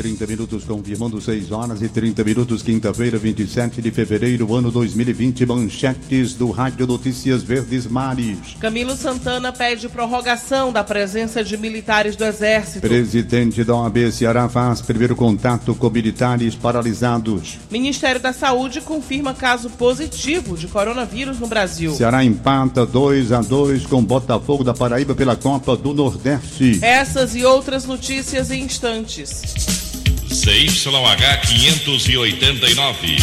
[0.00, 5.44] 30 minutos, confirmando 6 horas e 30 minutos, quinta-feira, 27 de fevereiro, ano 2020.
[5.44, 8.56] Manchetes do Rádio Notícias Verdes Mares.
[8.58, 12.80] Camilo Santana pede prorrogação da presença de militares do Exército.
[12.80, 17.58] Presidente da OAB Ceará faz primeiro contato com militares paralisados.
[17.70, 21.92] Ministério da Saúde confirma caso positivo de coronavírus no Brasil.
[21.92, 26.78] Ceará empata 2 a 2 com Botafogo da Paraíba pela Copa do Nordeste.
[26.80, 29.89] Essas e outras notícias em instantes.
[30.30, 33.16] CYH 589.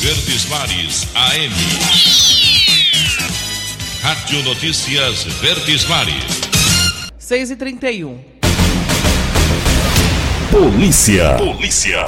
[0.00, 1.52] Verdes Mares AM.
[4.02, 6.24] Rádio Notícias Verdes Mares.
[7.18, 8.18] 6 e 31
[10.50, 11.36] Polícia.
[11.36, 12.04] Polícia.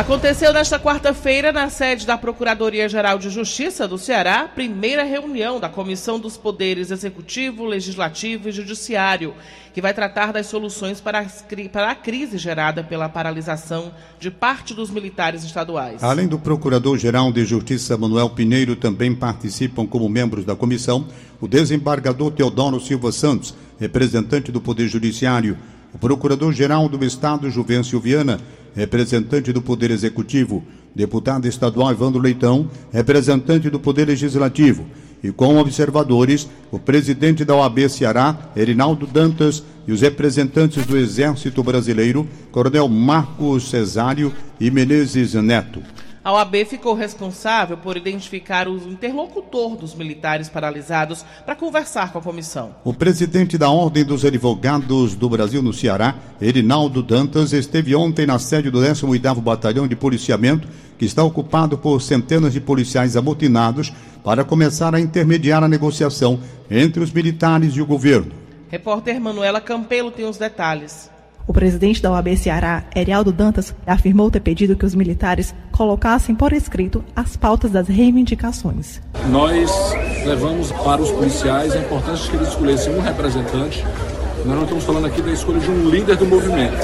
[0.00, 6.18] Aconteceu nesta quarta-feira, na sede da Procuradoria-Geral de Justiça do Ceará, primeira reunião da Comissão
[6.18, 9.34] dos Poderes Executivo, Legislativo e Judiciário,
[9.74, 15.44] que vai tratar das soluções para, a crise gerada pela paralisação de parte dos militares
[15.44, 16.02] estaduais.
[16.02, 21.06] Além do Procurador-Geral de Justiça, Manuel Pinheiro, também participam como membros da comissão
[21.38, 25.58] o desembargador Teodoro Silva Santos, representante do Poder Judiciário,
[25.92, 28.40] o Procurador-Geral do Estado, Juvencio Viana,
[28.74, 30.64] representante do Poder Executivo,
[30.94, 34.86] deputado estadual Evandro Leitão, representante do Poder Legislativo,
[35.22, 41.62] e com observadores, o presidente da OAB Ceará, Erinaldo Dantas, e os representantes do Exército
[41.62, 45.82] Brasileiro, Coronel Marcos Cesário e Menezes Neto.
[46.22, 52.22] A OAB ficou responsável por identificar o interlocutor dos militares paralisados para conversar com a
[52.22, 52.74] comissão.
[52.84, 58.38] O presidente da Ordem dos Advogados do Brasil no Ceará, Erinaldo Dantas, esteve ontem na
[58.38, 63.90] sede do 18º Batalhão de Policiamento, que está ocupado por centenas de policiais amotinados,
[64.22, 66.38] para começar a intermediar a negociação
[66.70, 68.32] entre os militares e o governo.
[68.68, 71.10] Repórter Manuela Campelo tem os detalhes.
[71.46, 76.52] O presidente da OAB Ceará, Erialdo Dantas, afirmou ter pedido que os militares colocassem por
[76.52, 79.00] escrito as pautas das reivindicações.
[79.30, 79.70] Nós
[80.24, 83.84] levamos para os policiais a importância de que eles escolhessem um representante.
[84.44, 86.76] Nós não estamos falando aqui da escolha de um líder do movimento,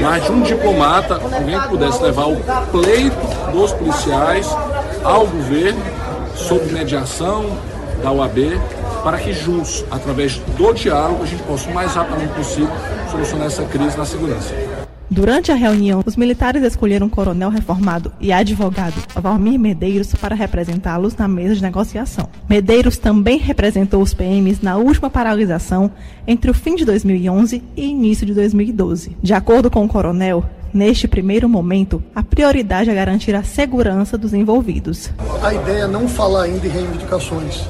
[0.00, 2.36] mas de um diplomata, alguém que pudesse levar o
[2.70, 3.16] pleito
[3.52, 4.48] dos policiais
[5.02, 5.82] ao governo,
[6.34, 7.58] sob mediação
[8.02, 8.60] da OAB,
[9.02, 12.70] para que juntos, através do diálogo, a gente possa o mais rapidamente possível
[13.14, 14.54] solucionar essa crise na segurança.
[15.08, 21.14] Durante a reunião, os militares escolheram um coronel reformado e advogado, Valmir Medeiros, para representá-los
[21.14, 22.28] na mesa de negociação.
[22.48, 25.90] Medeiros também representou os PMs na última paralisação
[26.26, 29.16] entre o fim de 2011 e início de 2012.
[29.22, 34.34] De acordo com o coronel, Neste primeiro momento, a prioridade é garantir a segurança dos
[34.34, 35.08] envolvidos.
[35.40, 37.62] A ideia é não falar ainda em reivindicações.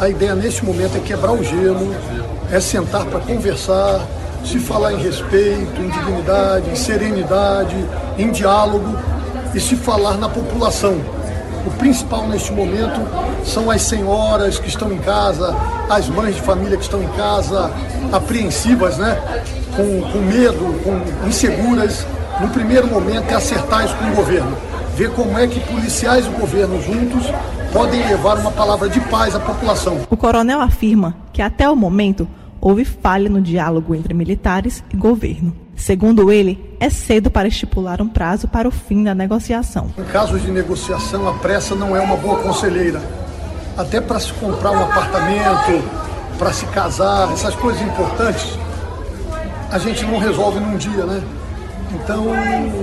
[0.00, 1.94] A ideia neste momento é quebrar o gelo,
[2.50, 4.04] é sentar para conversar,
[4.44, 7.76] se falar em respeito, em dignidade, em serenidade,
[8.18, 8.96] em diálogo
[9.54, 10.98] e se falar na população.
[11.66, 13.00] O principal neste momento
[13.44, 15.54] são as senhoras que estão em casa,
[15.90, 17.70] as mães de família que estão em casa,
[18.12, 19.20] apreensivas, né?
[19.76, 22.06] Com, com medo, com inseguras.
[22.40, 24.56] No primeiro momento é acertar isso com o governo.
[24.94, 27.26] Ver como é que policiais e governo juntos
[27.72, 29.98] podem levar uma palavra de paz à população.
[30.08, 32.26] O coronel afirma que até o momento
[32.60, 35.54] houve falha no diálogo entre militares e governo.
[35.76, 39.90] Segundo ele, é cedo para estipular um prazo para o fim da negociação.
[39.96, 43.00] Em casos de negociação, a pressa não é uma boa conselheira.
[43.76, 45.84] Até para se comprar um apartamento,
[46.36, 48.58] para se casar, essas coisas importantes,
[49.70, 51.22] a gente não resolve num dia, né?
[51.92, 52.26] Então,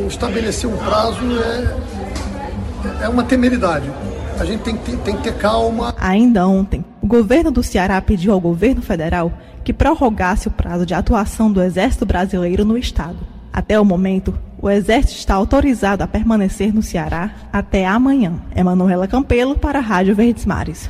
[0.07, 3.91] estabelecer um prazo é, é uma temeridade.
[4.39, 5.93] A gente tem que, ter, tem que ter calma.
[5.97, 9.31] Ainda ontem, o governo do Ceará pediu ao governo federal
[9.65, 13.17] que prorrogasse o prazo de atuação do Exército Brasileiro no estado.
[13.51, 18.39] Até o momento, o Exército está autorizado a permanecer no Ceará até amanhã.
[18.55, 20.87] Emanuela Campelo para a Rádio Verdes Mares.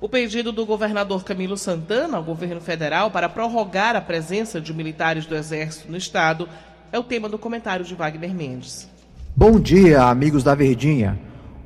[0.00, 5.26] O pedido do governador Camilo Santana ao governo federal para prorrogar a presença de militares
[5.26, 6.48] do Exército no estado
[6.92, 8.88] é o tema do comentário de Wagner Mendes.
[9.34, 11.18] Bom dia, amigos da Verdinha.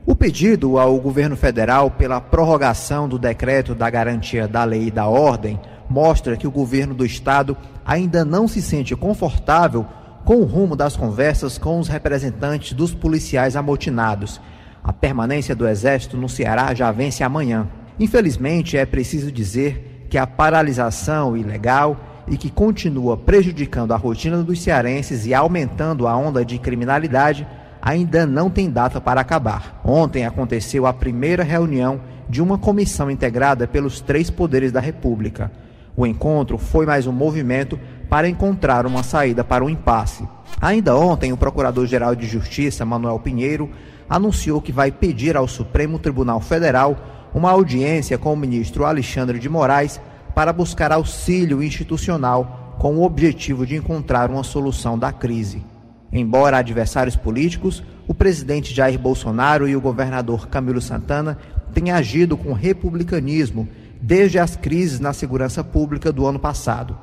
[0.07, 5.07] O pedido ao governo federal pela prorrogação do decreto da garantia da lei e da
[5.07, 9.87] ordem mostra que o governo do estado ainda não se sente confortável
[10.25, 14.41] com o rumo das conversas com os representantes dos policiais amotinados.
[14.85, 17.67] A permanência do Exército no Ceará já vence amanhã.
[17.99, 24.61] Infelizmente, é preciso dizer que a paralisação ilegal e que continua prejudicando a rotina dos
[24.61, 27.47] cearenses e aumentando a onda de criminalidade
[27.81, 29.81] ainda não tem data para acabar.
[29.85, 35.51] Ontem aconteceu a primeira reunião de uma comissão integrada pelos três poderes da República.
[35.99, 37.77] O encontro foi mais um movimento
[38.09, 40.23] para encontrar uma saída para o impasse.
[40.61, 43.69] Ainda ontem, o Procurador-Geral de Justiça, Manuel Pinheiro,
[44.09, 46.97] anunciou que vai pedir ao Supremo Tribunal Federal
[47.35, 50.01] uma audiência com o ministro Alexandre de Moraes
[50.37, 55.67] para buscar auxílio institucional com o objetivo de encontrar uma solução da crise.
[56.13, 61.37] Embora adversários políticos, o presidente Jair Bolsonaro e o governador Camilo Santana
[61.75, 63.69] têm agido com republicanismo
[64.01, 66.99] desde as crises na segurança pública do ano passado.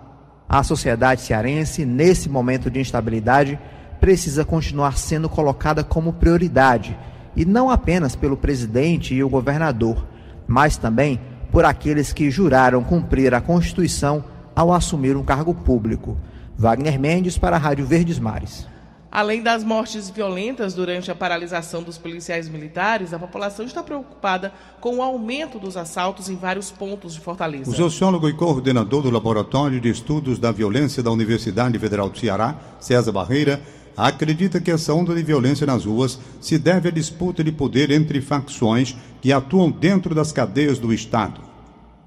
[0.47, 3.59] A sociedade cearense, nesse momento de instabilidade,
[3.99, 6.97] precisa continuar sendo colocada como prioridade,
[7.35, 10.05] e não apenas pelo presidente e o governador,
[10.47, 11.19] mas também
[11.51, 14.23] por aqueles que juraram cumprir a Constituição
[14.55, 16.17] ao assumir um cargo público.
[16.57, 18.67] Wagner Mendes para a Rádio Verdes Mares.
[19.15, 24.51] Além das mortes violentas durante a paralisação dos policiais militares, a população está preocupada
[24.81, 27.71] com o aumento dos assaltos em vários pontos de Fortaleza.
[27.71, 32.59] O sociólogo e coordenador do Laboratório de Estudos da Violência da Universidade Federal do Ceará,
[32.77, 33.61] César Barreira,
[33.95, 38.19] acredita que essa onda de violência nas ruas se deve à disputa de poder entre
[38.19, 41.44] facções que atuam dentro das cadeias do Estado.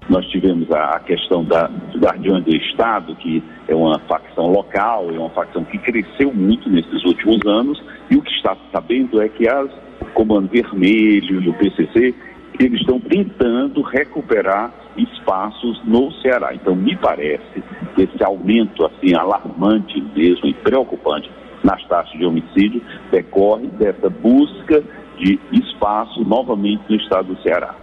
[0.09, 5.19] Nós tivemos a questão da, dos Guardiões do Estado, que é uma facção local, é
[5.19, 9.47] uma facção que cresceu muito nesses últimos anos, e o que está sabendo é que
[9.47, 9.69] as
[10.13, 12.15] Comando Vermelho e o PCC,
[12.59, 16.53] eles estão tentando recuperar espaços no Ceará.
[16.53, 17.63] Então, me parece
[17.95, 21.29] que esse aumento assim alarmante mesmo e preocupante
[21.63, 22.81] nas taxas de homicídio
[23.11, 24.83] decorre dessa busca
[25.17, 27.75] de espaço novamente no estado do Ceará.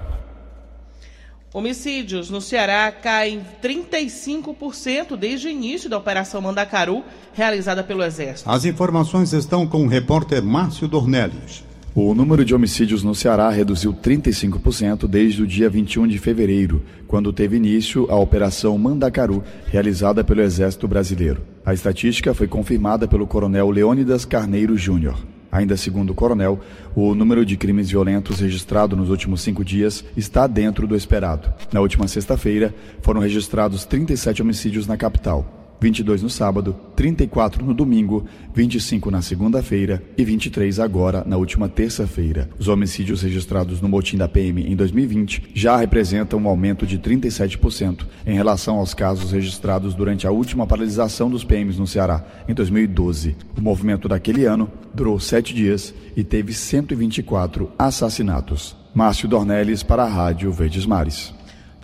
[1.56, 8.50] Homicídios no Ceará caem 35% desde o início da Operação Mandacaru, realizada pelo Exército.
[8.50, 11.64] As informações estão com o repórter Márcio Dornelles.
[11.94, 17.32] O número de homicídios no Ceará reduziu 35% desde o dia 21 de fevereiro, quando
[17.32, 21.40] teve início a Operação Mandacaru, realizada pelo Exército Brasileiro.
[21.64, 25.16] A estatística foi confirmada pelo coronel Leônidas Carneiro Júnior.
[25.56, 26.60] Ainda segundo o coronel,
[26.94, 31.48] o número de crimes violentos registrado nos últimos cinco dias está dentro do esperado.
[31.72, 35.65] Na última sexta-feira, foram registrados 37 homicídios na capital.
[35.80, 38.24] 22 no sábado, 34 no domingo,
[38.54, 42.48] 25 na segunda-feira e 23 agora na última terça-feira.
[42.58, 48.06] Os homicídios registrados no motim da PM em 2020 já representam um aumento de 37%
[48.26, 53.36] em relação aos casos registrados durante a última paralisação dos PMs no Ceará, em 2012.
[53.56, 58.74] O movimento daquele ano durou sete dias e teve 124 assassinatos.
[58.94, 61.35] Márcio Dornelles para a Rádio Verdes Mares.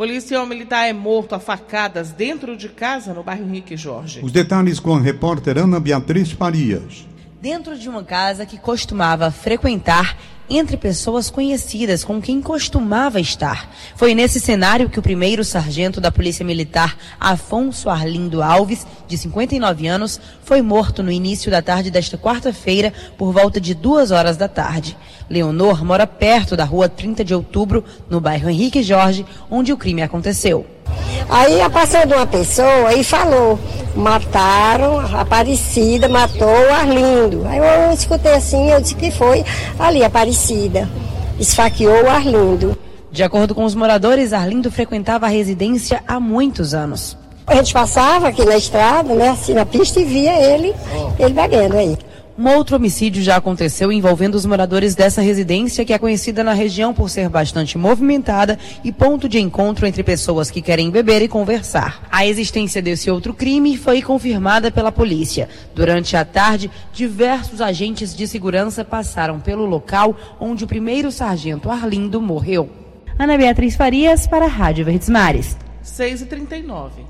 [0.02, 4.18] Policial militar é morto a facadas dentro de casa no bairro Henrique Jorge.
[4.20, 7.06] Os detalhes com a repórter Ana Beatriz Farias.
[7.40, 10.18] Dentro de uma casa que costumava frequentar
[10.56, 13.70] entre pessoas conhecidas com quem costumava estar.
[13.96, 19.86] Foi nesse cenário que o primeiro sargento da Polícia Militar, Afonso Arlindo Alves, de 59
[19.86, 24.48] anos, foi morto no início da tarde desta quarta-feira, por volta de duas horas da
[24.48, 24.96] tarde.
[25.28, 30.02] Leonor mora perto da rua 30 de outubro, no bairro Henrique Jorge, onde o crime
[30.02, 30.66] aconteceu.
[31.28, 33.58] Aí passou de uma pessoa e falou:
[33.94, 37.46] mataram, a Aparecida matou o Arlindo.
[37.46, 39.44] Aí eu escutei assim, eu disse que foi
[39.78, 40.88] ali, Aparecida.
[41.38, 42.76] Esfaqueou o Arlindo.
[43.10, 47.16] De acordo com os moradores, Arlindo frequentava a residência há muitos anos.
[47.46, 50.72] A gente passava aqui na estrada, né, assim na pista e via ele,
[51.18, 51.98] ele bebendo aí.
[52.38, 56.94] Um outro homicídio já aconteceu envolvendo os moradores dessa residência, que é conhecida na região
[56.94, 62.08] por ser bastante movimentada e ponto de encontro entre pessoas que querem beber e conversar.
[62.10, 65.48] A existência desse outro crime foi confirmada pela polícia.
[65.74, 72.20] Durante a tarde, diversos agentes de segurança passaram pelo local onde o primeiro sargento Arlindo
[72.20, 72.70] morreu.
[73.18, 75.56] Ana Beatriz Farias para a Rádio Verdes Mares.
[75.82, 77.02] 6 e 39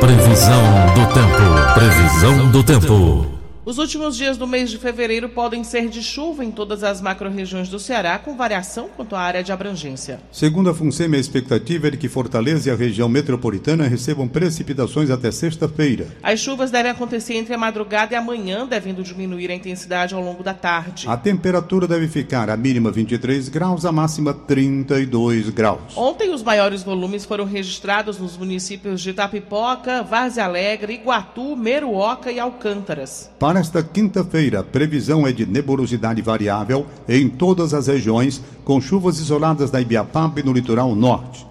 [0.00, 0.62] Previsão
[0.94, 1.74] do tempo.
[1.74, 3.37] Previsão do tempo.
[3.68, 7.68] Os últimos dias do mês de fevereiro podem ser de chuva em todas as macro-regiões
[7.68, 10.20] do Ceará, com variação quanto à área de abrangência.
[10.32, 15.10] Segundo a FUNSEMI, a expectativa é de que Fortaleza e a região metropolitana recebam precipitações
[15.10, 16.06] até sexta-feira.
[16.22, 20.42] As chuvas devem acontecer entre a madrugada e amanhã, devendo diminuir a intensidade ao longo
[20.42, 21.06] da tarde.
[21.06, 25.94] A temperatura deve ficar a mínima 23 graus, a máxima 32 graus.
[25.94, 32.40] Ontem, os maiores volumes foram registrados nos municípios de Tapipoca, Várzea Alegre, Iguatu, Meruoca e
[32.40, 33.28] Alcântaras.
[33.38, 39.72] Para esta quinta-feira, previsão é de nebulosidade variável em todas as regiões, com chuvas isoladas
[39.72, 41.44] na Ibiapaba e no litoral norte.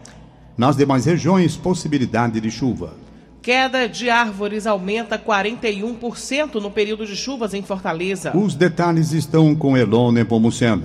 [0.57, 2.93] Nas demais regiões, possibilidade de chuva.
[3.41, 8.35] Queda de árvores aumenta 41% no período de chuvas em Fortaleza.
[8.35, 10.83] Os detalhes estão com Elone Pomuceno.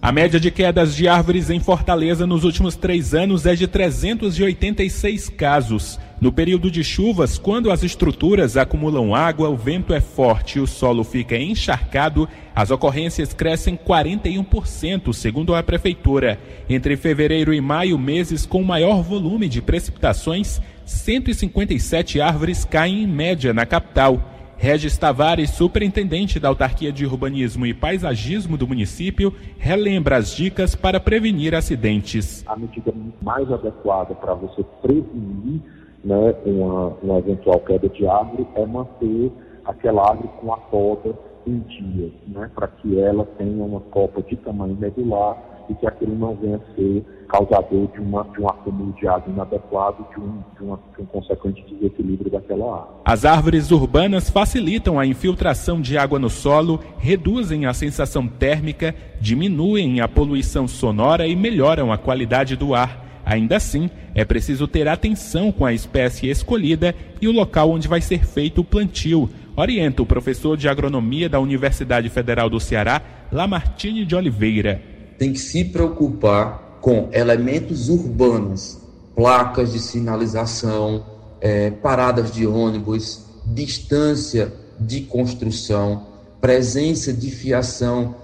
[0.00, 5.28] A média de quedas de árvores em Fortaleza nos últimos três anos é de 386
[5.28, 5.98] casos.
[6.22, 10.68] No período de chuvas, quando as estruturas acumulam água, o vento é forte e o
[10.68, 16.38] solo fica encharcado, as ocorrências crescem 41%, segundo a Prefeitura.
[16.70, 23.52] Entre fevereiro e maio, meses com maior volume de precipitações, 157 árvores caem em média
[23.52, 24.22] na capital.
[24.56, 31.00] Regis Tavares, superintendente da Autarquia de Urbanismo e Paisagismo do município, relembra as dicas para
[31.00, 32.44] prevenir acidentes.
[32.46, 35.60] A medida mais adequada para você prevenir
[36.04, 39.32] né, uma, uma eventual queda de árvore é manter
[39.64, 41.14] aquela árvore com a poda
[41.46, 45.36] em dia, né, para que ela tenha uma copa de tamanho medular
[45.68, 49.32] e que aquilo não venha a ser causador de, uma, de um acúmulo de água
[49.32, 53.00] inadequado, de um, de, uma, de um consequente desequilíbrio daquela água.
[53.04, 60.00] As árvores urbanas facilitam a infiltração de água no solo, reduzem a sensação térmica, diminuem
[60.00, 63.11] a poluição sonora e melhoram a qualidade do ar.
[63.24, 68.00] Ainda assim, é preciso ter atenção com a espécie escolhida e o local onde vai
[68.00, 69.30] ser feito o plantio.
[69.56, 74.82] Orienta o professor de agronomia da Universidade Federal do Ceará, Lamartine de Oliveira.
[75.18, 78.78] Tem que se preocupar com elementos urbanos,
[79.14, 81.04] placas de sinalização,
[81.40, 86.06] é, paradas de ônibus, distância de construção,
[86.40, 88.16] presença de fiação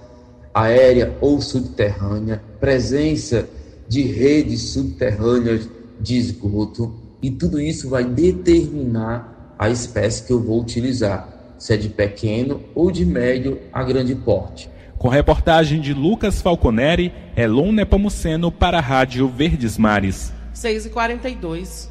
[0.53, 3.47] aérea ou subterrânea, presença
[3.89, 5.67] de redes subterrâneas
[5.99, 11.27] de esgoto, e tudo isso vai determinar a espécie que eu vou utilizar,
[11.57, 14.69] se é de pequeno ou de médio a grande porte.
[14.97, 20.31] Com reportagem de Lucas Falconeri, Elon Nepomuceno para a Rádio Verdes Mares.
[20.53, 21.89] 6 e 42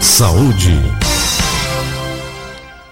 [0.00, 1.05] Saúde.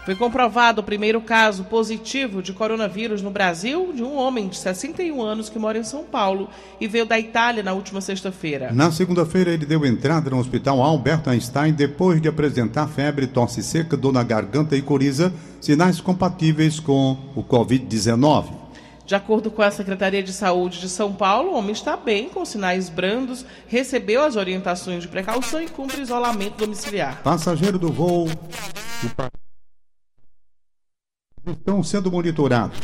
[0.04, 5.22] Foi comprovado o primeiro caso positivo de coronavírus no Brasil de um homem de 61
[5.22, 8.70] anos que mora em São Paulo e veio da Itália na última sexta-feira.
[8.70, 13.96] Na segunda-feira, ele deu entrada no hospital Albert Einstein depois de apresentar febre, tosse seca,
[13.96, 18.44] dor na garganta e coriza, sinais compatíveis com o Covid-19.
[19.06, 22.44] De acordo com a Secretaria de Saúde de São Paulo, o homem está bem, com
[22.44, 27.22] sinais brandos, recebeu as orientações de precaução e cumpre isolamento domiciliar.
[27.22, 28.28] Passageiro do voo
[31.52, 32.78] estão sendo monitorados.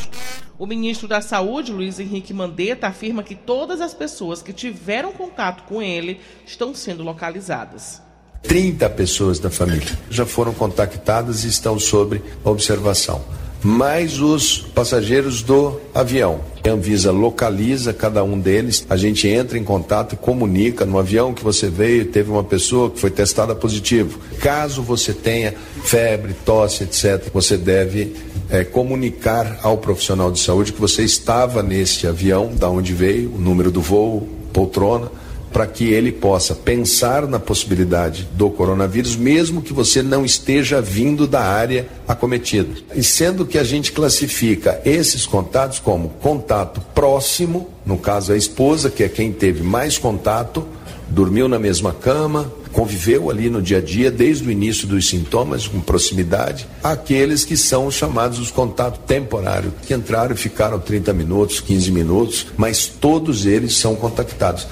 [0.58, 5.62] O ministro da Saúde, Luiz Henrique Mandetta, afirma que todas as pessoas que tiveram contato
[5.64, 8.02] com ele estão sendo localizadas.
[8.42, 13.22] 30 pessoas da família já foram contactadas e estão sob observação.
[13.62, 16.40] Mais os passageiros do avião.
[16.66, 21.34] A Anvisa localiza cada um deles, a gente entra em contato e comunica no avião
[21.34, 24.18] que você veio, teve uma pessoa que foi testada positivo.
[24.40, 28.14] Caso você tenha febre, tosse, etc., você deve
[28.50, 33.40] é, comunicar ao profissional de saúde que você estava nesse avião, da onde veio, o
[33.40, 35.10] número do voo, poltrona,
[35.52, 41.26] para que ele possa pensar na possibilidade do coronavírus, mesmo que você não esteja vindo
[41.26, 42.70] da área acometida.
[42.94, 48.90] E sendo que a gente classifica esses contatos como contato próximo, no caso a esposa,
[48.90, 50.64] que é quem teve mais contato,
[51.08, 55.66] dormiu na mesma cama, conviveu ali no dia a dia desde o início dos sintomas
[55.66, 61.60] com proximidade, aqueles que são chamados os contatos temporários, que entraram e ficaram 30 minutos,
[61.60, 64.66] 15 minutos, mas todos eles são contactados.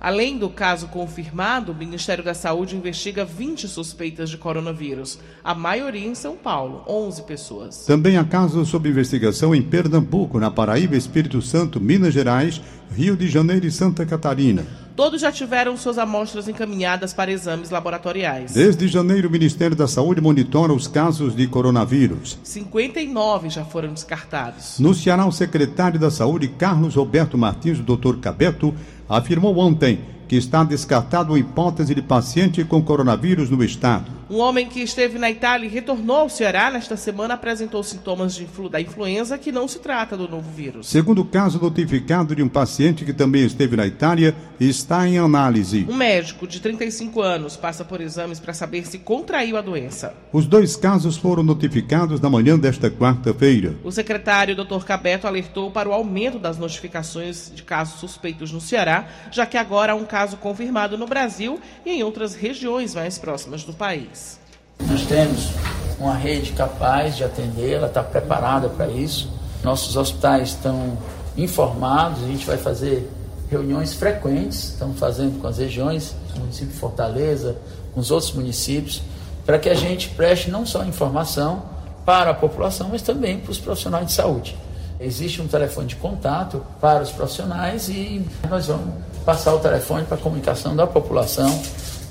[0.00, 6.08] Além do caso confirmado, o Ministério da Saúde investiga 20 suspeitas de coronavírus, a maioria
[6.08, 7.84] em São Paulo, 11 pessoas.
[7.84, 12.62] Também há casos sob investigação em Pernambuco, na Paraíba, Espírito Santo, Minas Gerais,
[12.96, 14.64] Rio de Janeiro e Santa Catarina.
[14.96, 18.52] Todos já tiveram suas amostras encaminhadas para exames laboratoriais.
[18.52, 22.38] Desde janeiro, o Ministério da Saúde monitora os casos de coronavírus.
[22.42, 24.78] 59 já foram descartados.
[24.78, 28.74] No Ceará, o secretário da Saúde, Carlos Roberto Martins, o doutor Cabeto,
[29.08, 34.20] afirmou ontem que está descartado a hipótese de paciente com coronavírus no estado.
[34.30, 38.44] Um homem que esteve na Itália e retornou ao Ceará nesta semana apresentou sintomas de
[38.44, 40.86] influ da influenza que não se trata do novo vírus.
[40.86, 45.84] Segundo o caso notificado de um paciente que também esteve na Itália, está em análise.
[45.90, 50.14] Um médico de 35 anos passa por exames para saber se contraiu a doença.
[50.32, 53.74] Os dois casos foram notificados na manhã desta quarta-feira.
[53.82, 54.84] O secretário Dr.
[54.84, 59.92] Cabeto alertou para o aumento das notificações de casos suspeitos no Ceará, já que agora
[59.92, 64.38] há um caso confirmado no Brasil e em outras regiões mais próximas do país.
[64.86, 65.50] Nós temos
[65.98, 69.30] uma rede capaz de atender, ela está preparada para isso.
[69.62, 70.96] Nossos hospitais estão
[71.36, 73.10] informados, a gente vai fazer
[73.50, 77.56] reuniões frequentes, estamos fazendo com as regiões, o município de Fortaleza,
[77.92, 79.02] com os outros municípios,
[79.44, 81.62] para que a gente preste não só informação
[82.04, 84.56] para a população, mas também para os profissionais de saúde.
[84.98, 90.16] Existe um telefone de contato para os profissionais e nós vamos passar o telefone para
[90.16, 91.62] a comunicação da população,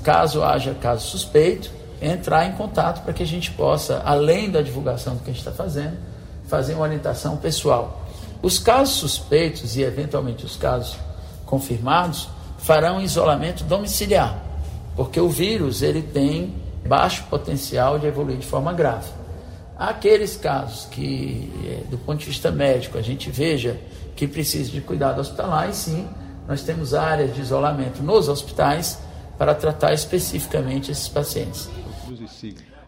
[0.02, 5.14] caso haja caso suspeito, entrar em contato para que a gente possa, além da divulgação
[5.14, 5.96] do que a gente está fazendo,
[6.46, 8.06] fazer uma orientação pessoal.
[8.42, 10.96] Os casos suspeitos e eventualmente os casos
[11.44, 14.42] confirmados farão isolamento domiciliar,
[14.96, 16.54] porque o vírus ele tem
[16.86, 19.08] baixo potencial de evoluir de forma grave.
[19.78, 23.78] Aqueles casos que, eh, do ponto de vista médico, a gente veja
[24.14, 26.06] que precisa de cuidado hospitalar, e sim,
[26.50, 28.98] nós temos áreas de isolamento nos hospitais
[29.38, 31.70] para tratar especificamente esses pacientes.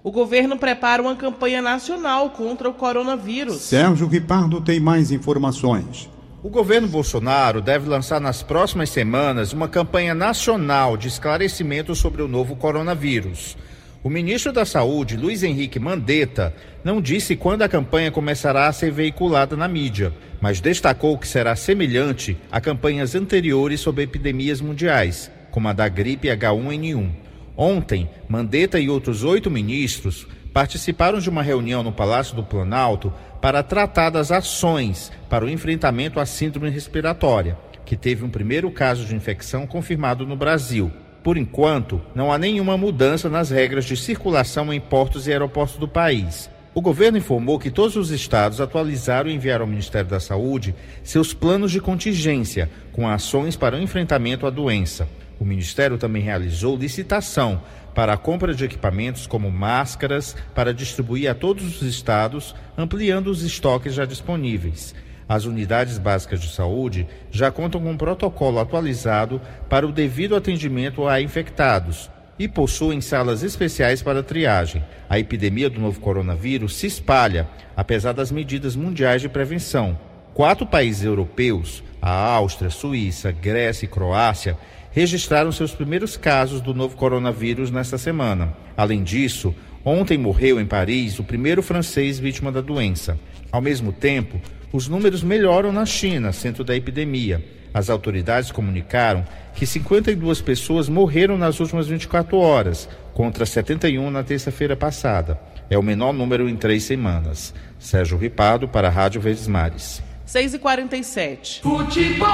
[0.02, 3.58] O governo prepara uma campanha nacional contra o coronavírus.
[3.58, 6.10] Sérgio Ripardo tem mais informações.
[6.42, 12.26] O governo Bolsonaro deve lançar nas próximas semanas uma campanha nacional de esclarecimento sobre o
[12.26, 13.56] novo coronavírus.
[14.04, 18.90] O ministro da Saúde, Luiz Henrique Mandetta, não disse quando a campanha começará a ser
[18.90, 25.68] veiculada na mídia, mas destacou que será semelhante a campanhas anteriores sobre epidemias mundiais, como
[25.68, 27.10] a da gripe H1N1.
[27.56, 33.62] Ontem, Mandetta e outros oito ministros participaram de uma reunião no Palácio do Planalto para
[33.62, 39.14] tratar das ações para o enfrentamento à síndrome respiratória, que teve um primeiro caso de
[39.14, 40.90] infecção confirmado no Brasil.
[41.22, 45.86] Por enquanto, não há nenhuma mudança nas regras de circulação em portos e aeroportos do
[45.86, 46.50] país.
[46.74, 51.32] O governo informou que todos os estados atualizaram e enviaram ao Ministério da Saúde seus
[51.32, 55.06] planos de contingência com ações para o enfrentamento à doença.
[55.38, 57.60] O Ministério também realizou licitação
[57.94, 63.42] para a compra de equipamentos como máscaras para distribuir a todos os estados, ampliando os
[63.42, 64.94] estoques já disponíveis.
[65.32, 71.08] As unidades básicas de saúde já contam com um protocolo atualizado para o devido atendimento
[71.08, 74.84] a infectados e possuem salas especiais para triagem.
[75.08, 79.98] A epidemia do novo coronavírus se espalha, apesar das medidas mundiais de prevenção.
[80.34, 84.58] Quatro países europeus, a Áustria, Suíça, Grécia e Croácia,
[84.90, 88.52] registraram seus primeiros casos do novo coronavírus nesta semana.
[88.76, 93.18] Além disso, ontem morreu em Paris o primeiro francês vítima da doença.
[93.50, 94.38] Ao mesmo tempo,
[94.72, 97.44] os números melhoram na China, centro da epidemia.
[97.74, 104.76] As autoridades comunicaram que 52 pessoas morreram nas últimas 24 horas, contra 71 na terça-feira
[104.76, 105.38] passada.
[105.70, 107.54] É o menor número em três semanas.
[107.78, 110.02] Sérgio Ripado, para a Rádio Verdes Mares.
[110.24, 112.28] 6 e 47 Futebol.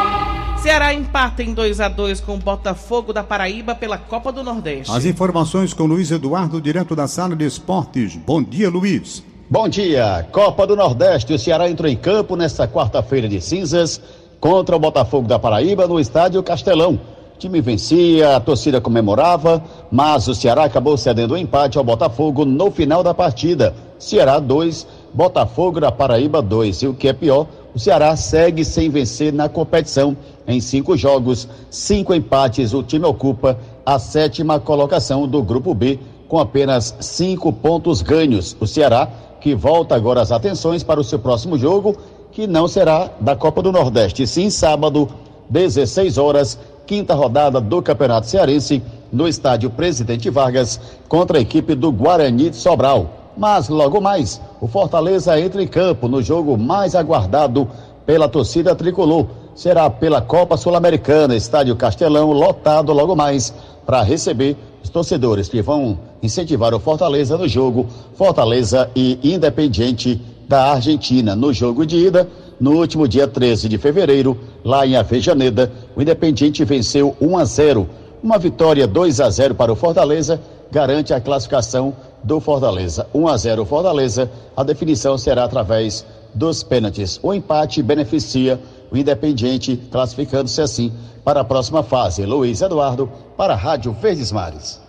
[0.63, 4.95] Ceará empata em 2 a 2 com o Botafogo da Paraíba pela Copa do Nordeste.
[4.95, 8.15] As informações com Luiz Eduardo, direto da sala de esportes.
[8.15, 9.25] Bom dia, Luiz.
[9.51, 10.27] Bom dia.
[10.31, 11.33] Copa do Nordeste.
[11.33, 13.99] O Ceará entrou em campo nesta quarta-feira de cinzas
[14.39, 17.01] contra o Botafogo da Paraíba no estádio Castelão.
[17.35, 21.85] O time vencia, a torcida comemorava, mas o Ceará acabou cedendo o um empate ao
[21.85, 23.75] Botafogo no final da partida.
[23.99, 26.83] Ceará 2, Botafogo da Paraíba 2.
[26.83, 30.15] E o que é pior, o Ceará segue sem vencer na competição.
[30.47, 36.39] Em cinco jogos, cinco empates, o time ocupa a sétima colocação do Grupo B, com
[36.39, 38.55] apenas cinco pontos ganhos.
[38.61, 39.09] O Ceará,
[39.41, 41.97] que volta agora as atenções para o seu próximo jogo,
[42.33, 45.09] que não será da Copa do Nordeste, sim sábado,
[45.49, 51.91] 16 horas, quinta rodada do Campeonato Cearense, no estádio Presidente Vargas, contra a equipe do
[51.91, 53.11] Guarani de Sobral.
[53.37, 57.69] Mas logo mais, o Fortaleza entra em campo no jogo mais aguardado
[58.05, 59.27] pela torcida tricolor.
[59.55, 63.55] Será pela Copa Sul-Americana, estádio Castelão, lotado logo mais,
[63.87, 70.73] para receber os torcedores que vão incentivar o Fortaleza no jogo Fortaleza e Independiente da
[70.73, 71.37] Argentina.
[71.37, 76.65] No jogo de ida, no último dia 13 de fevereiro, lá em Avejaneda, o Independiente
[76.65, 77.89] venceu 1 a 0.
[78.23, 83.07] Uma vitória 2 a 0 para o Fortaleza garante a classificação do Fortaleza.
[83.15, 84.31] 1 a 0 Fortaleza.
[84.57, 87.19] A definição será através dos pênaltis.
[87.23, 88.59] O empate beneficia
[88.91, 90.93] o Independiente, classificando-se assim
[91.29, 92.25] para a próxima fase.
[92.25, 94.81] Luiz Eduardo, para a Rádio Verdes Mares.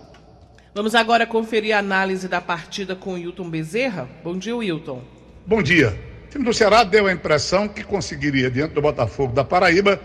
[0.74, 4.08] Vamos agora conferir a análise da partida com o Wilton Bezerra.
[4.24, 5.02] Bom dia, Wilton.
[5.44, 5.94] Bom dia.
[6.24, 10.00] O time do Ceará deu a impressão que conseguiria, diante do Botafogo da Paraíba,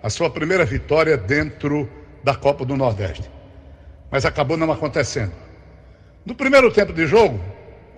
[0.00, 1.90] a sua primeira vitória dentro
[2.22, 3.28] da Copa do Nordeste.
[4.08, 5.32] Mas acabou não acontecendo.
[6.24, 7.40] No primeiro tempo de jogo,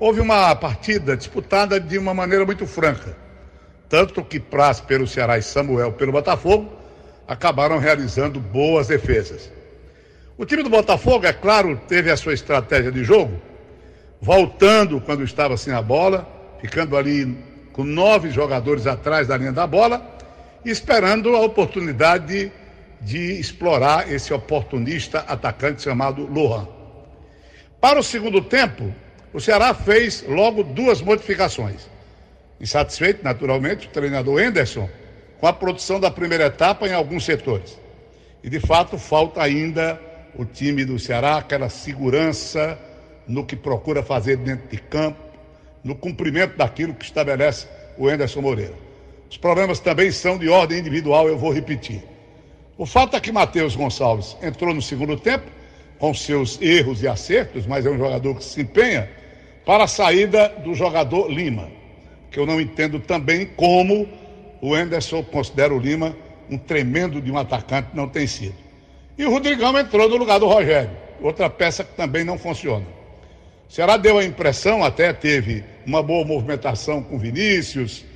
[0.00, 3.14] houve uma partida disputada de uma maneira muito franca.
[3.90, 6.82] Tanto que Praz pelo Ceará e Samuel pelo Botafogo
[7.26, 9.50] acabaram realizando boas defesas.
[10.36, 13.40] O time do Botafogo, é claro, teve a sua estratégia de jogo,
[14.20, 16.28] voltando quando estava sem a bola,
[16.60, 17.36] ficando ali
[17.72, 20.04] com nove jogadores atrás da linha da bola,
[20.64, 22.50] esperando a oportunidade
[23.00, 26.66] de explorar esse oportunista atacante chamado Lohan.
[27.80, 28.92] Para o segundo tempo,
[29.32, 31.88] o Ceará fez logo duas modificações.
[32.60, 34.88] Insatisfeito, naturalmente, o treinador Henderson
[35.40, 37.78] com a produção da primeira etapa em alguns setores.
[38.42, 40.00] E de fato falta ainda
[40.36, 42.78] o time do Ceará aquela segurança
[43.26, 45.18] no que procura fazer dentro de campo,
[45.82, 47.66] no cumprimento daquilo que estabelece
[47.96, 48.74] o Henderson Moreira.
[49.30, 52.02] Os problemas também são de ordem individual, eu vou repetir.
[52.76, 55.46] O fato é que Matheus Gonçalves entrou no segundo tempo,
[55.98, 59.08] com seus erros e acertos, mas é um jogador que se empenha,
[59.64, 61.68] para a saída do jogador Lima,
[62.30, 64.08] que eu não entendo também como
[64.64, 66.16] o Enderson considera o Lima
[66.50, 68.54] um tremendo de um atacante, não tem sido.
[69.18, 72.86] E o Rodrigão entrou no lugar do Rogério, outra peça que também não funciona.
[73.68, 78.06] Ceará deu a impressão, até teve uma boa movimentação com Vinícius,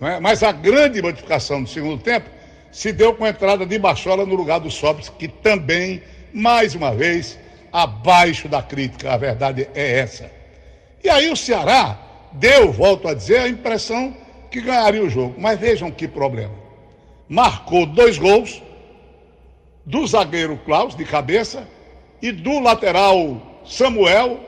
[0.00, 0.20] é?
[0.20, 2.30] mas a grande modificação do segundo tempo
[2.70, 6.00] se deu com a entrada de Bachola no lugar do Sobis, que também,
[6.32, 7.36] mais uma vez,
[7.72, 9.12] abaixo da crítica.
[9.12, 10.30] A verdade é essa.
[11.02, 11.98] E aí o Ceará
[12.32, 14.14] deu, volto a dizer, a impressão
[14.50, 15.34] que ganharia o jogo.
[15.38, 16.54] Mas vejam que problema.
[17.28, 18.62] Marcou dois gols
[19.84, 21.66] do zagueiro Klaus, de cabeça,
[22.20, 24.40] e do lateral Samuel,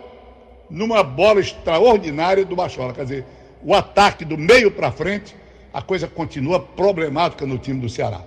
[0.71, 2.93] numa bola extraordinária do Bachola.
[2.93, 3.25] Quer dizer,
[3.63, 5.35] o ataque do meio para frente,
[5.73, 8.23] a coisa continua problemática no time do Ceará.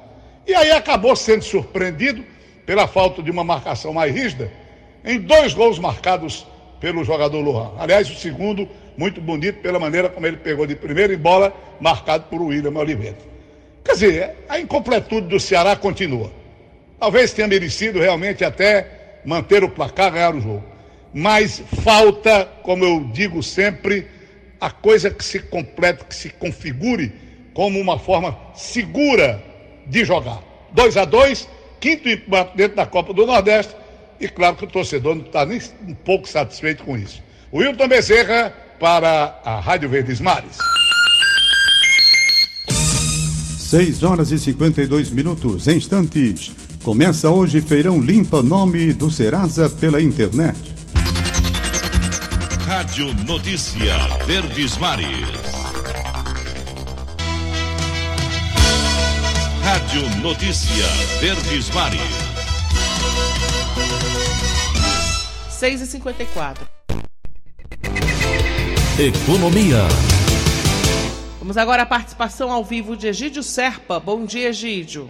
[0.47, 2.23] E aí acabou sendo surpreendido
[2.65, 4.51] pela falta de uma marcação mais rígida
[5.03, 6.45] em dois gols marcados
[6.79, 7.71] pelo jogador Lohan.
[7.77, 12.25] Aliás, o segundo muito bonito pela maneira como ele pegou de primeira em bola, marcado
[12.25, 13.17] por William Oliveira.
[13.83, 16.31] Quer dizer, a incompletude do Ceará continua.
[16.99, 20.63] Talvez tenha merecido realmente até manter o placar, ganhar o jogo.
[21.13, 24.07] Mas falta, como eu digo sempre,
[24.59, 27.11] a coisa que se complete, que se configure
[27.53, 29.43] como uma forma segura
[29.87, 30.41] de jogar.
[30.73, 31.49] 2 a 2
[31.79, 33.75] quinto empate dentro da Copa do Nordeste,
[34.19, 37.23] e claro que o torcedor não está nem um pouco satisfeito com isso.
[37.51, 40.57] O Wilton Bezerra para a Rádio Verdes Mares.
[43.59, 46.51] 6 horas e 52 minutos, em instantes.
[46.83, 50.57] Começa hoje Feirão Limpa Nome do Serasa pela internet.
[52.65, 55.27] Rádio Notícia Verdes Mares.
[59.63, 60.87] Rádio Notícia
[61.19, 62.01] Verdes Mares.
[65.51, 66.80] 6 e 54
[68.99, 69.87] Economia.
[71.39, 74.01] Vamos agora à participação ao vivo de Egídio Serpa.
[74.01, 75.07] Bom dia, Egídio.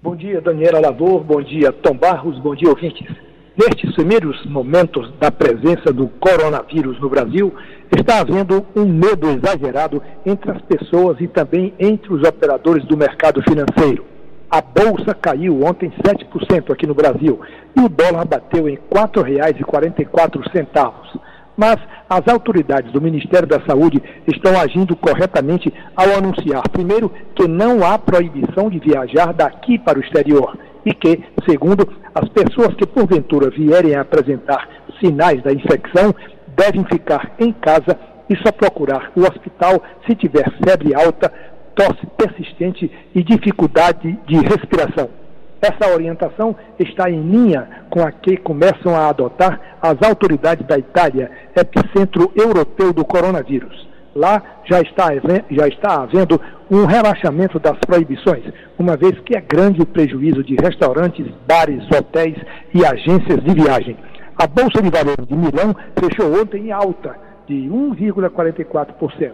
[0.00, 1.24] Bom dia, Daniela Lavor.
[1.24, 2.38] Bom dia, Tom Barros.
[2.38, 3.08] Bom dia, ouvintes.
[3.56, 7.52] Nestes primeiros momentos da presença do coronavírus no Brasil,
[7.94, 13.42] está havendo um medo exagerado entre as pessoas e também entre os operadores do mercado
[13.42, 14.04] financeiro.
[14.48, 17.40] A bolsa caiu ontem 7% aqui no Brasil
[17.76, 21.76] e o dólar bateu em R$ 4,44 mas
[22.08, 27.98] as autoridades do Ministério da Saúde estão agindo corretamente ao anunciar, primeiro, que não há
[27.98, 33.94] proibição de viajar daqui para o exterior e que, segundo, as pessoas que porventura vierem
[33.94, 34.68] a apresentar
[35.00, 36.14] sinais da infecção
[36.56, 41.32] devem ficar em casa e só procurar o hospital se tiver febre alta,
[41.74, 45.23] tosse persistente e dificuldade de respiração.
[45.64, 51.30] Essa orientação está em linha com a que começam a adotar as autoridades da Itália,
[51.56, 53.88] epicentro europeu do coronavírus.
[54.14, 55.06] Lá já está,
[55.50, 56.38] já está havendo
[56.70, 58.44] um relaxamento das proibições,
[58.78, 62.36] uma vez que é grande o prejuízo de restaurantes, bares, hotéis
[62.74, 63.96] e agências de viagem.
[64.36, 69.32] A Bolsa de Valores de Milão fechou ontem em alta de 1,44%.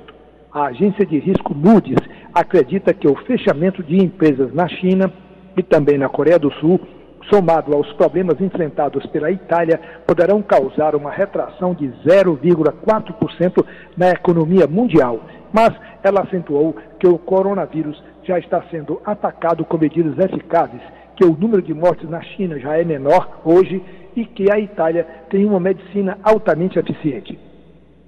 [0.52, 1.98] A agência de risco Moody's
[2.32, 5.12] acredita que o fechamento de empresas na China
[5.60, 6.80] e também na Coreia do Sul,
[7.30, 15.20] somado aos problemas enfrentados pela Itália, poderão causar uma retração de 0,4% na economia mundial.
[15.52, 15.70] Mas
[16.02, 20.80] ela acentuou que o coronavírus já está sendo atacado com medidas eficazes,
[21.14, 23.82] que o número de mortes na China já é menor hoje
[24.16, 27.38] e que a Itália tem uma medicina altamente eficiente.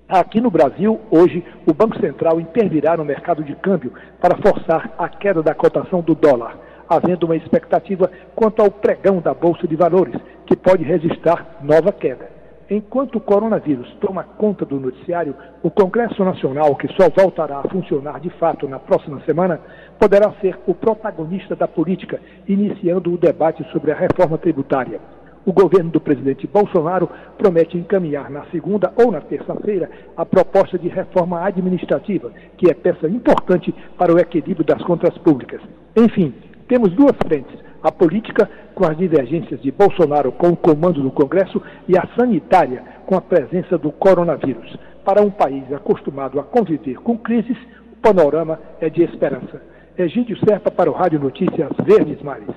[0.08, 5.08] Aqui no Brasil, hoje, o Banco Central intervirá no mercado de câmbio para forçar a
[5.08, 6.56] queda da cotação do dólar,
[6.94, 12.42] havendo uma expectativa quanto ao pregão da Bolsa de Valores, que pode registrar nova queda.
[12.70, 18.18] Enquanto o coronavírus toma conta do noticiário, o Congresso Nacional, que só voltará a funcionar
[18.18, 19.60] de fato na próxima semana,
[19.98, 25.00] poderá ser o protagonista da política, iniciando o debate sobre a reforma tributária.
[25.44, 30.88] O governo do presidente Bolsonaro promete encaminhar na segunda ou na terça-feira a proposta de
[30.88, 35.60] reforma administrativa, que é peça importante para o equilíbrio das contas públicas.
[35.96, 36.32] Enfim,
[36.72, 41.60] temos duas frentes: a política, com as divergências de Bolsonaro com o comando do Congresso,
[41.86, 44.74] e a sanitária, com a presença do coronavírus.
[45.04, 47.58] Para um país acostumado a conviver com crises,
[47.92, 49.60] o panorama é de esperança.
[49.98, 52.48] Egídio Serpa para o Rádio Notícias Verdes Mares.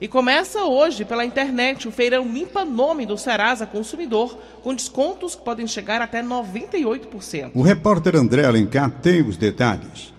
[0.00, 5.44] E começa hoje pela internet o feirão Limpa Nome do Serasa Consumidor, com descontos que
[5.44, 7.50] podem chegar até 98%.
[7.54, 10.14] O repórter André Alencar tem os detalhes.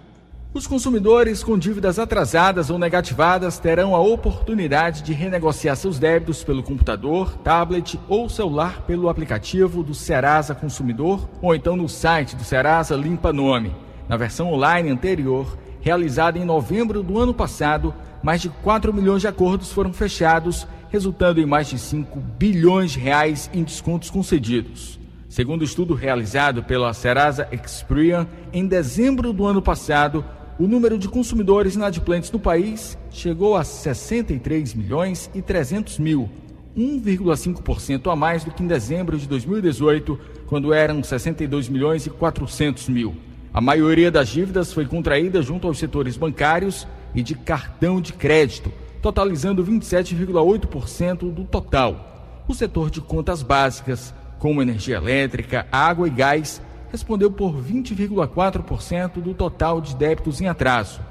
[0.55, 6.63] Os consumidores com dívidas atrasadas ou negativadas terão a oportunidade de renegociar seus débitos pelo
[6.63, 12.95] computador, tablet ou celular pelo aplicativo do Serasa Consumidor ou então no site do Serasa
[12.95, 13.75] Limpa Nome.
[14.07, 19.27] Na versão online anterior, realizada em novembro do ano passado, mais de 4 milhões de
[19.27, 24.97] acordos foram fechados, resultando em mais de 5 bilhões de reais em descontos concedidos.
[25.35, 30.23] Segundo o estudo realizado pela Serasa Experian, em dezembro do ano passado,
[30.57, 36.29] o número de consumidores inadimplentes no país chegou a 63 milhões e 300 mil,
[36.77, 42.87] 1,5% a mais do que em dezembro de 2018, quando eram 62 milhões e 400
[42.87, 43.15] mil.
[43.53, 48.71] A maioria das dívidas foi contraída junto aos setores bancários e de cartão de crédito,
[49.01, 52.43] totalizando 27,8% do total.
[52.47, 59.33] O setor de contas básicas, como energia elétrica, água e gás, respondeu por 20,4% do
[59.33, 61.01] total de débitos em atraso.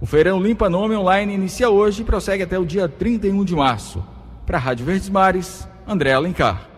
[0.00, 4.04] O Feirão Limpa Nome Online inicia hoje e prossegue até o dia 31 de março.
[4.46, 6.68] Para a Rádio Verdes Mares, André Alencar.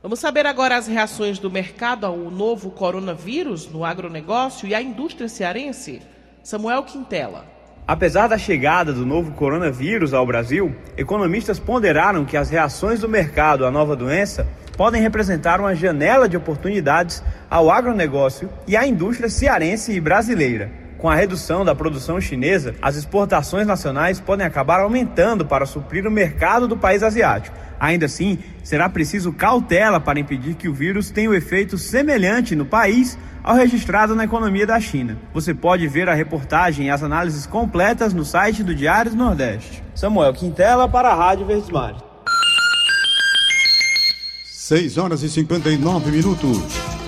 [0.00, 5.28] Vamos saber agora as reações do mercado ao novo coronavírus no agronegócio e à indústria
[5.28, 6.00] cearense.
[6.42, 7.57] Samuel Quintela.
[7.88, 13.64] Apesar da chegada do novo coronavírus ao Brasil, economistas ponderaram que as reações do mercado
[13.64, 14.46] à nova doença
[14.76, 20.70] podem representar uma janela de oportunidades ao agronegócio e à indústria cearense e brasileira.
[20.98, 26.10] Com a redução da produção chinesa, as exportações nacionais podem acabar aumentando para suprir o
[26.10, 27.56] mercado do país asiático.
[27.78, 32.66] Ainda assim, será preciso cautela para impedir que o vírus tenha um efeito semelhante no
[32.66, 35.16] país ao registrado na economia da China.
[35.32, 39.84] Você pode ver a reportagem e as análises completas no site do Diário do Nordeste.
[39.94, 42.02] Samuel Quintela para a Rádio Verdes Mares.
[44.44, 46.58] 6 horas e 59 minutos.